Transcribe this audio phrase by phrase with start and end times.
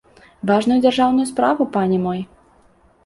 [0.51, 2.19] Важную дзяржаўную справу, пане мой!